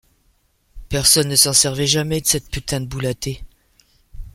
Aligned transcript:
Personne 0.89 1.27
ne 1.29 1.35
s’en 1.35 1.53
servait 1.53 1.85
jamais, 1.85 2.21
de 2.21 2.25
cette 2.25 2.49
putain 2.49 2.81
de 2.81 2.87
boule 2.87 3.05
à 3.05 3.13
thé! 3.13 3.43